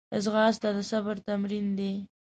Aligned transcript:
ځغاسته 0.23 0.69
د 0.75 0.79
صبر 0.89 1.15
تمرین 1.27 1.67
دی 1.77 1.93